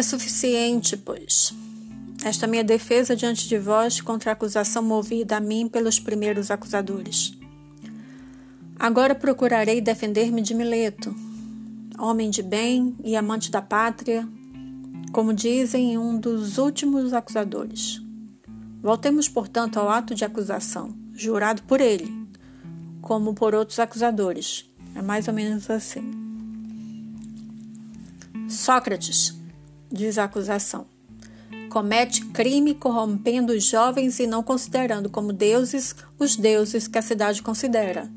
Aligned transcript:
É 0.00 0.02
suficiente, 0.02 0.96
pois, 0.96 1.52
esta 2.24 2.46
minha 2.46 2.64
defesa 2.64 3.14
diante 3.14 3.46
de 3.46 3.58
vós 3.58 4.00
contra 4.00 4.30
a 4.30 4.32
acusação 4.32 4.82
movida 4.82 5.36
a 5.36 5.40
mim 5.40 5.68
pelos 5.68 6.00
primeiros 6.00 6.50
acusadores. 6.50 7.36
Agora 8.78 9.14
procurarei 9.14 9.78
defender-me 9.78 10.40
de 10.40 10.54
Mileto, 10.54 11.14
homem 11.98 12.30
de 12.30 12.42
bem 12.42 12.96
e 13.04 13.14
amante 13.14 13.50
da 13.50 13.60
pátria, 13.60 14.26
como 15.12 15.34
dizem 15.34 15.98
um 15.98 16.18
dos 16.18 16.56
últimos 16.56 17.12
acusadores. 17.12 18.00
Voltemos, 18.80 19.28
portanto, 19.28 19.76
ao 19.76 19.90
ato 19.90 20.14
de 20.14 20.24
acusação, 20.24 20.96
jurado 21.12 21.62
por 21.64 21.78
ele, 21.78 22.26
como 23.02 23.34
por 23.34 23.54
outros 23.54 23.78
acusadores. 23.78 24.64
É 24.94 25.02
mais 25.02 25.28
ou 25.28 25.34
menos 25.34 25.68
assim. 25.68 26.10
Sócrates, 28.48 29.38
diz 29.90 30.18
a 30.18 30.24
acusação, 30.24 30.86
comete 31.70 32.24
crime 32.26 32.74
corrompendo 32.74 33.52
os 33.52 33.64
jovens 33.64 34.18
e 34.18 34.26
não 34.26 34.42
considerando 34.42 35.08
como 35.08 35.32
deuses 35.32 35.94
os 36.18 36.36
deuses 36.36 36.88
que 36.88 36.98
a 36.98 37.02
cidade 37.02 37.42
considera, 37.42 38.10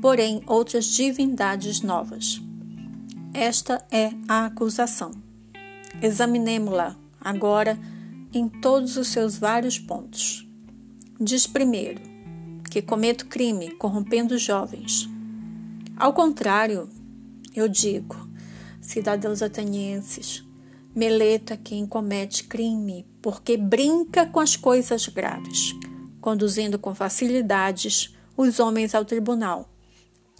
porém 0.00 0.42
outras 0.46 0.86
divindades 0.86 1.82
novas. 1.82 2.40
Esta 3.32 3.84
é 3.90 4.10
a 4.28 4.46
acusação. 4.46 5.12
Examinemo-la 6.02 6.96
agora 7.20 7.78
em 8.32 8.48
todos 8.48 8.96
os 8.96 9.08
seus 9.08 9.36
vários 9.36 9.78
pontos. 9.78 10.46
Diz 11.20 11.46
primeiro 11.46 12.00
que 12.70 12.80
cometo 12.80 13.26
crime 13.26 13.72
corrompendo 13.72 14.34
os 14.34 14.42
jovens. 14.42 15.08
Ao 15.96 16.12
contrário, 16.12 16.88
eu 17.54 17.68
digo, 17.68 18.16
cidadãos 18.80 19.42
atenienses, 19.42 20.44
Meleto 20.94 21.52
é 21.52 21.56
quem 21.56 21.86
comete 21.86 22.44
crime 22.44 23.06
porque 23.22 23.56
brinca 23.56 24.26
com 24.26 24.40
as 24.40 24.56
coisas 24.56 25.06
graves, 25.06 25.72
conduzindo 26.20 26.78
com 26.78 26.94
facilidades 26.94 28.14
os 28.36 28.58
homens 28.58 28.94
ao 28.94 29.04
tribunal, 29.04 29.70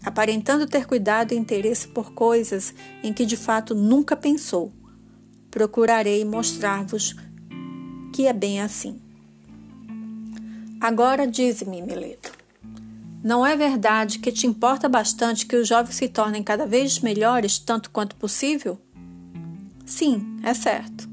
aparentando 0.04 0.66
ter 0.66 0.86
cuidado 0.86 1.32
e 1.32 1.36
interesse 1.36 1.86
por 1.86 2.12
coisas 2.12 2.74
em 3.02 3.12
que 3.12 3.24
de 3.24 3.36
fato 3.36 3.74
nunca 3.74 4.16
pensou. 4.16 4.72
Procurarei 5.50 6.24
mostrar-vos 6.24 7.14
que 8.12 8.26
é 8.26 8.32
bem 8.32 8.60
assim. 8.60 9.00
Agora 10.80 11.26
dize-me, 11.26 11.80
Mileto, 11.80 12.32
não 13.22 13.46
é 13.46 13.54
verdade 13.54 14.18
que 14.18 14.32
te 14.32 14.46
importa 14.46 14.88
bastante 14.88 15.46
que 15.46 15.54
os 15.54 15.68
jovens 15.68 15.94
se 15.94 16.08
tornem 16.08 16.42
cada 16.42 16.66
vez 16.66 16.98
melhores 16.98 17.58
tanto 17.58 17.90
quanto 17.90 18.16
possível? 18.16 18.80
Sim, 19.90 20.36
é 20.44 20.54
certo. 20.54 21.10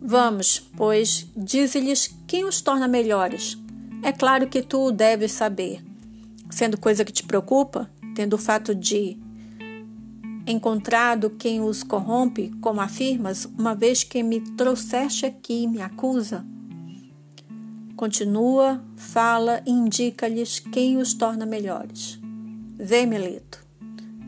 Vamos, 0.00 0.58
pois, 0.74 1.28
dize-lhes 1.36 2.10
quem 2.26 2.46
os 2.46 2.62
torna 2.62 2.88
melhores. 2.88 3.58
É 4.02 4.10
claro 4.10 4.48
que 4.48 4.62
tu 4.62 4.86
o 4.86 4.90
deves 4.90 5.32
saber. 5.32 5.84
Sendo 6.50 6.80
coisa 6.80 7.04
que 7.04 7.12
te 7.12 7.22
preocupa, 7.22 7.90
tendo 8.14 8.32
o 8.32 8.38
fato 8.38 8.74
de 8.74 9.18
encontrado 10.46 11.28
quem 11.28 11.60
os 11.60 11.82
corrompe, 11.82 12.50
como 12.62 12.80
afirmas, 12.80 13.44
uma 13.44 13.74
vez 13.74 14.02
que 14.02 14.22
me 14.22 14.40
trouxeste 14.40 15.26
aqui 15.26 15.64
e 15.64 15.68
me 15.68 15.82
acusa? 15.82 16.46
Continua, 17.94 18.82
fala 18.96 19.62
e 19.66 19.70
indica-lhes 19.70 20.58
quem 20.58 20.96
os 20.96 21.12
torna 21.12 21.44
melhores. 21.44 22.18
Vê, 22.76 23.04
Melito, 23.04 23.62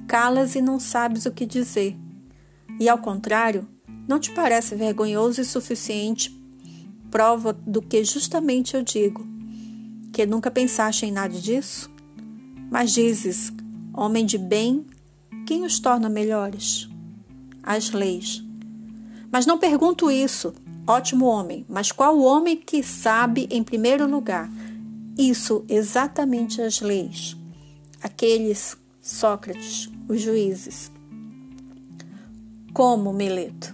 calas 0.06 0.54
e 0.54 0.60
não 0.60 0.78
sabes 0.78 1.24
o 1.24 1.32
que 1.32 1.46
dizer. 1.46 2.03
E 2.78 2.88
ao 2.88 2.98
contrário, 2.98 3.68
não 4.06 4.18
te 4.18 4.32
parece 4.32 4.74
vergonhoso 4.74 5.40
e 5.40 5.44
suficiente 5.44 6.34
prova 7.10 7.52
do 7.52 7.80
que 7.80 8.02
justamente 8.02 8.76
eu 8.76 8.82
digo? 8.82 9.26
Que 10.12 10.26
nunca 10.26 10.50
pensaste 10.50 11.06
em 11.06 11.12
nada 11.12 11.38
disso? 11.38 11.90
Mas 12.70 12.92
dizes, 12.92 13.52
homem 13.92 14.26
de 14.26 14.36
bem 14.36 14.84
quem 15.46 15.64
os 15.64 15.78
torna 15.78 16.08
melhores? 16.08 16.88
As 17.62 17.90
leis. 17.90 18.42
Mas 19.30 19.46
não 19.46 19.58
pergunto 19.58 20.10
isso, 20.10 20.54
ótimo 20.86 21.26
homem, 21.26 21.64
mas 21.68 21.92
qual 21.92 22.18
homem 22.18 22.56
que 22.56 22.82
sabe, 22.82 23.46
em 23.50 23.62
primeiro 23.62 24.08
lugar, 24.08 24.50
isso 25.16 25.64
exatamente 25.68 26.60
as 26.60 26.80
leis? 26.80 27.36
Aqueles, 28.02 28.76
Sócrates, 29.00 29.90
os 30.08 30.20
juízes. 30.20 30.90
Como, 32.74 33.12
Mileto? 33.12 33.72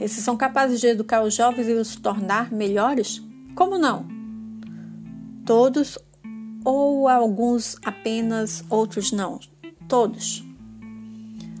Esses 0.00 0.24
são 0.24 0.34
capazes 0.34 0.80
de 0.80 0.86
educar 0.86 1.22
os 1.22 1.34
jovens 1.34 1.68
e 1.68 1.74
os 1.74 1.94
tornar 1.96 2.50
melhores? 2.50 3.22
Como 3.54 3.76
não? 3.76 4.08
Todos 5.44 5.98
ou 6.64 7.06
alguns 7.06 7.76
apenas, 7.84 8.64
outros 8.70 9.12
não? 9.12 9.38
Todos. 9.86 10.42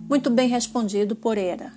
Muito 0.08 0.30
bem 0.30 0.48
respondido 0.48 1.14
por 1.14 1.36
Era. 1.36 1.70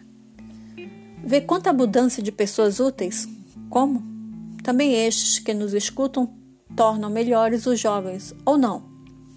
Vê 1.21 1.41
quanta 1.41 1.69
abundância 1.69 2.23
de 2.23 2.31
pessoas 2.31 2.79
úteis? 2.79 3.27
Como? 3.69 4.01
Também 4.63 4.93
estes 4.93 5.37
que 5.37 5.53
nos 5.53 5.73
escutam 5.73 6.33
tornam 6.77 7.09
melhores 7.09 7.65
os 7.65 7.77
jovens, 7.77 8.33
ou 8.45 8.57
não? 8.57 8.85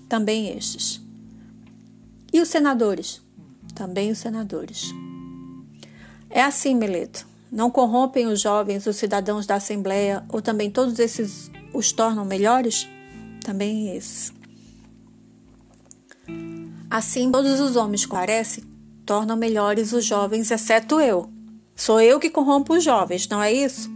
Também 0.09 0.57
estes. 0.57 1.03
E 2.33 2.41
os 2.41 2.47
senadores? 2.47 3.21
Também 3.75 4.13
os 4.13 4.19
senadores. 4.19 4.95
É 6.37 6.43
assim, 6.43 6.75
Meleto. 6.75 7.27
Não 7.51 7.71
corrompem 7.71 8.27
os 8.27 8.43
jovens, 8.43 8.85
os 8.87 8.97
cidadãos 8.97 9.47
da 9.47 9.55
Assembleia, 9.55 10.23
ou 10.29 10.43
também 10.43 10.71
todos 10.71 10.99
esses 10.99 11.51
os 11.73 11.93
tornam 11.93 12.27
melhores? 12.27 12.87
Também 13.43 13.97
esses. 13.97 14.35
Assim, 16.91 17.33
todos 17.33 17.59
os 17.59 17.75
homens 17.75 18.05
parecem 18.05 18.65
tornam 19.07 19.35
melhores 19.35 19.95
os 19.95 20.05
jovens, 20.05 20.51
exceto 20.51 21.01
eu. 21.01 21.31
Sou 21.75 22.03
eu 22.03 22.21
que 22.21 22.29
corrompo 22.29 22.75
os 22.75 22.85
jovens, 22.85 23.27
não 23.29 23.43
é 23.43 23.51
isso? 23.51 23.91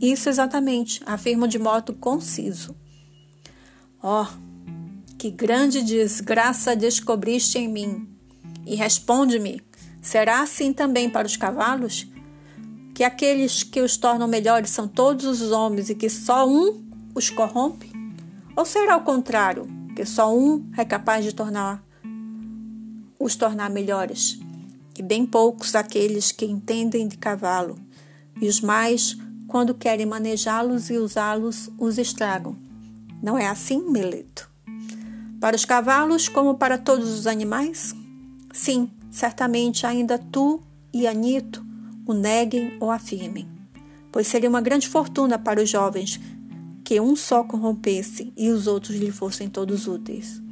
Isso 0.00 0.28
exatamente, 0.28 1.02
afirmo 1.04 1.48
de 1.48 1.58
modo 1.58 1.92
conciso. 1.92 2.76
Oh, 4.00 4.26
que 5.18 5.28
grande 5.28 5.82
desgraça 5.82 6.76
descobriste 6.76 7.58
em 7.58 7.66
mim! 7.66 8.08
E 8.64 8.76
responde-me: 8.76 9.60
será 10.04 10.42
assim 10.42 10.72
também 10.72 11.10
para 11.10 11.26
os 11.26 11.36
cavalos? 11.36 12.06
Que 12.94 13.02
aqueles 13.02 13.64
que 13.64 13.80
os 13.80 13.96
tornam 13.96 14.28
melhores 14.28 14.70
são 14.70 14.86
todos 14.86 15.24
os 15.24 15.50
homens 15.50 15.90
e 15.90 15.94
que 15.96 16.08
só 16.08 16.48
um 16.48 16.84
os 17.14 17.30
corrompe? 17.30 17.90
Ou 18.54 18.64
será 18.64 18.96
o 18.96 19.00
contrário, 19.02 19.68
que 19.96 20.04
só 20.04 20.32
um 20.32 20.70
é 20.76 20.84
capaz 20.84 21.24
de 21.24 21.34
tornar 21.34 21.82
os 23.18 23.34
tornar 23.34 23.70
melhores, 23.70 24.38
e 24.98 25.02
bem 25.02 25.24
poucos 25.24 25.74
aqueles 25.74 26.30
que 26.30 26.44
entendem 26.44 27.08
de 27.08 27.16
cavalo, 27.16 27.78
e 28.40 28.46
os 28.46 28.60
mais, 28.60 29.16
quando 29.48 29.74
querem 29.74 30.04
manejá-los 30.04 30.90
e 30.90 30.98
usá-los, 30.98 31.70
os 31.78 31.96
estragam. 31.96 32.54
Não 33.22 33.38
é 33.38 33.46
assim, 33.46 33.90
Meleto? 33.90 34.50
Para 35.40 35.56
os 35.56 35.64
cavalos, 35.64 36.28
como 36.28 36.56
para 36.56 36.76
todos 36.76 37.08
os 37.08 37.26
animais? 37.26 37.94
Sim, 38.52 38.90
certamente 39.14 39.86
ainda 39.86 40.18
tu 40.18 40.60
e 40.92 41.06
Anito 41.06 41.64
o 42.06 42.12
neguem 42.12 42.76
ou 42.80 42.90
afirmem, 42.90 43.48
pois 44.12 44.26
seria 44.26 44.48
uma 44.50 44.60
grande 44.60 44.88
fortuna 44.88 45.38
para 45.38 45.62
os 45.62 45.70
jovens 45.70 46.20
que 46.84 47.00
um 47.00 47.16
só 47.16 47.42
corrompesse 47.44 48.32
e 48.36 48.50
os 48.50 48.66
outros 48.66 48.96
lhe 48.96 49.10
fossem 49.10 49.48
todos 49.48 49.86
úteis. 49.86 50.42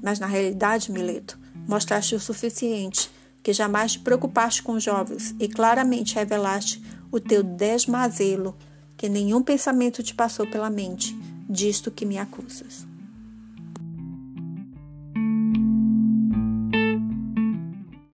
Mas 0.00 0.20
na 0.20 0.26
realidade, 0.26 0.92
Mileto, 0.92 1.38
Mostraste 1.66 2.14
o 2.14 2.20
suficiente, 2.20 3.10
que 3.42 3.52
jamais 3.52 3.92
te 3.92 3.98
preocupaste 4.00 4.62
com 4.62 4.72
os 4.72 4.82
jovens 4.82 5.34
e 5.40 5.48
claramente 5.48 6.14
revelaste 6.14 6.82
o 7.10 7.18
teu 7.18 7.42
desmazelo, 7.42 8.54
que 8.96 9.08
nenhum 9.08 9.42
pensamento 9.42 10.02
te 10.02 10.14
passou 10.14 10.46
pela 10.46 10.68
mente, 10.68 11.16
disto 11.48 11.90
que 11.90 12.04
me 12.04 12.18
acusas. 12.18 12.86